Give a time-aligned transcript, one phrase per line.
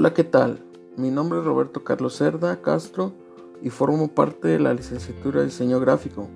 [0.00, 0.60] Hola, ¿qué tal?
[0.96, 3.14] Mi nombre es Roberto Carlos Cerda Castro
[3.60, 6.28] y formo parte de la licenciatura de diseño gráfico.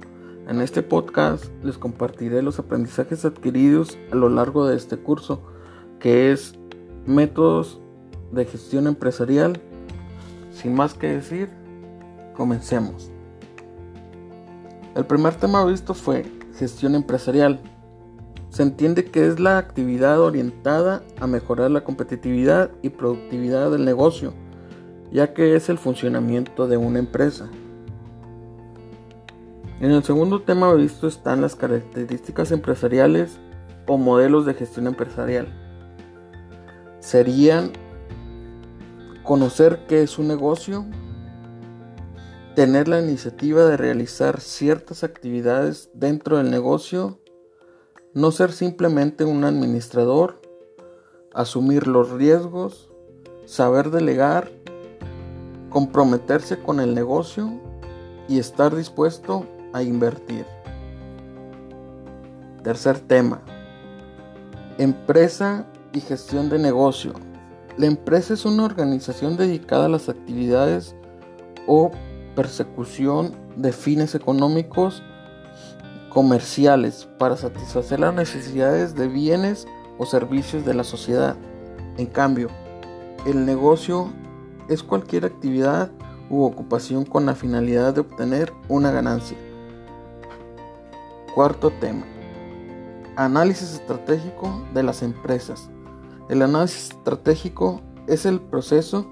[0.49, 5.43] En este podcast les compartiré los aprendizajes adquiridos a lo largo de este curso,
[6.01, 6.59] que es
[7.07, 7.81] métodos
[8.33, 9.61] de gestión empresarial.
[10.51, 11.49] Sin más que decir,
[12.37, 13.13] comencemos.
[14.97, 16.25] El primer tema visto fue
[16.59, 17.61] gestión empresarial.
[18.53, 24.35] Se entiende que es la actividad orientada a mejorar la competitividad y productividad del negocio,
[25.11, 27.49] ya que es el funcionamiento de una empresa.
[29.81, 33.39] En el segundo tema visto están las características empresariales
[33.87, 35.49] o modelos de gestión empresarial.
[37.01, 37.73] Serían
[39.23, 40.85] conocer qué es un negocio,
[42.55, 47.22] tener la iniciativa de realizar ciertas actividades dentro del negocio,
[48.15, 50.41] no ser simplemente un administrador,
[51.33, 52.91] asumir los riesgos,
[53.47, 54.51] saber delegar,
[55.71, 57.51] comprometerse con el negocio
[58.29, 60.45] y estar dispuesto a invertir.
[62.63, 63.43] Tercer tema.
[64.79, 67.15] Empresa y gestión de negocio.
[67.79, 70.95] La empresa es una organización dedicada a las actividades
[71.67, 71.91] o
[72.37, 75.03] persecución de fines económicos
[76.13, 81.37] comerciales para satisfacer las necesidades de bienes o servicios de la sociedad.
[81.97, 82.49] En cambio,
[83.25, 84.13] el negocio
[84.69, 85.91] es cualquier actividad
[86.29, 89.39] u ocupación con la finalidad de obtener una ganancia.
[91.35, 92.05] Cuarto tema.
[93.17, 95.71] Análisis estratégico de las empresas.
[96.29, 99.07] El análisis estratégico es el proceso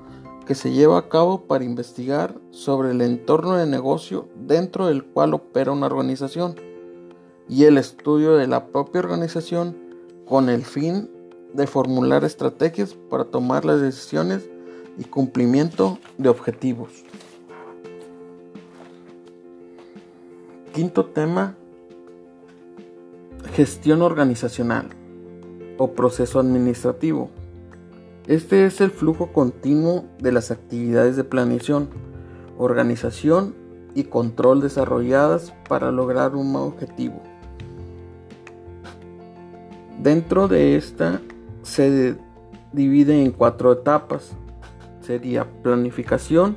[0.47, 5.33] que se lleva a cabo para investigar sobre el entorno de negocio dentro del cual
[5.33, 6.57] opera una organización
[7.51, 9.77] y el estudio de la propia organización
[10.25, 11.11] con el fin
[11.53, 14.49] de formular estrategias para tomar las decisiones
[14.97, 17.05] y cumplimiento de objetivos.
[20.73, 21.57] Quinto tema,
[23.53, 24.91] gestión organizacional
[25.77, 27.31] o proceso administrativo.
[28.29, 31.91] Este es el flujo continuo de las actividades de planeación,
[32.59, 33.57] organización
[33.97, 37.21] y control desarrolladas para lograr un objetivo.
[40.03, 41.21] Dentro de esta
[41.61, 42.17] se
[42.73, 44.33] divide en cuatro etapas.
[45.03, 46.57] Sería planificación,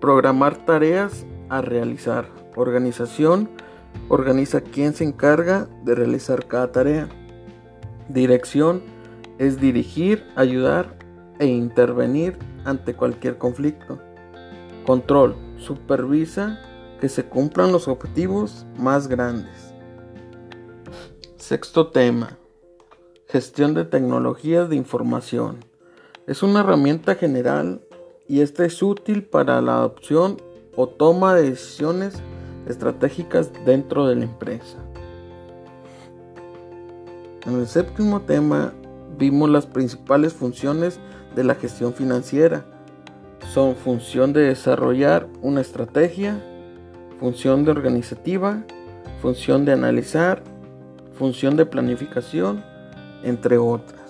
[0.00, 3.50] programar tareas a realizar, organización,
[4.08, 7.08] organiza quién se encarga de realizar cada tarea,
[8.08, 8.82] dirección,
[9.36, 10.96] es dirigir, ayudar
[11.38, 13.98] e intervenir ante cualquier conflicto.
[14.86, 16.58] Control, supervisa
[17.02, 19.73] que se cumplan los objetivos más grandes.
[21.46, 22.38] Sexto tema.
[23.28, 25.58] Gestión de tecnologías de información.
[26.26, 27.82] Es una herramienta general
[28.26, 30.38] y esta es útil para la adopción
[30.74, 32.14] o toma de decisiones
[32.66, 34.78] estratégicas dentro de la empresa.
[37.44, 38.72] En el séptimo tema
[39.18, 40.98] vimos las principales funciones
[41.36, 42.64] de la gestión financiera.
[43.52, 46.42] Son función de desarrollar una estrategia,
[47.20, 48.64] función de organizativa,
[49.20, 50.53] función de analizar
[51.14, 52.64] función de planificación,
[53.22, 54.00] entre otras.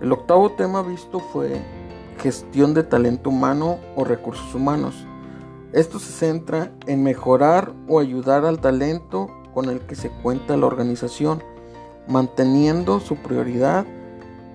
[0.00, 1.60] El octavo tema visto fue
[2.18, 5.06] gestión de talento humano o recursos humanos.
[5.72, 10.66] Esto se centra en mejorar o ayudar al talento con el que se cuenta la
[10.66, 11.42] organización,
[12.06, 13.86] manteniendo su prioridad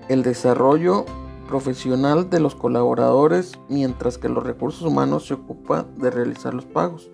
[0.08, 1.04] el desarrollo
[1.46, 7.10] profesional de los colaboradores mientras que los recursos humanos se ocupan de realizar los pagos.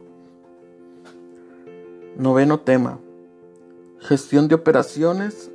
[2.17, 2.99] Noveno tema,
[4.01, 5.51] Gestión de operaciones.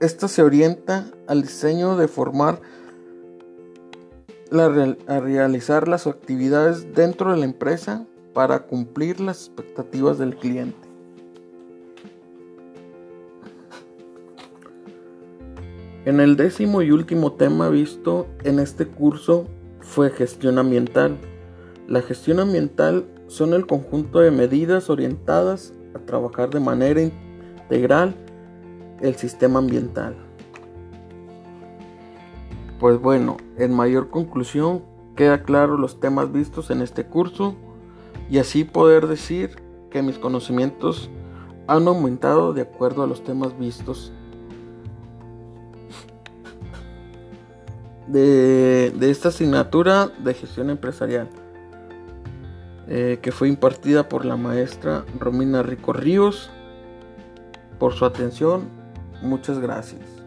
[0.00, 2.60] Esta se orienta al diseño de formar
[4.52, 10.76] a realizar las actividades dentro de la empresa para cumplir las expectativas del cliente.
[16.04, 19.46] En el décimo y último tema visto en este curso
[19.80, 21.16] fue gestión ambiental.
[21.88, 27.10] La gestión ambiental son el conjunto de medidas orientadas a trabajar de manera
[27.68, 28.14] integral
[29.02, 30.16] el sistema ambiental.
[32.80, 34.82] Pues bueno, en mayor conclusión
[35.16, 37.56] queda claro los temas vistos en este curso
[38.30, 39.60] y así poder decir
[39.90, 41.10] que mis conocimientos
[41.66, 44.12] han aumentado de acuerdo a los temas vistos
[48.06, 51.28] de, esta asignatura de gestión empresarial
[52.86, 56.50] eh, que fue impartida por la maestra Romina Rico Ríos
[57.78, 58.68] por su atención.
[59.22, 60.17] Muchas gracias.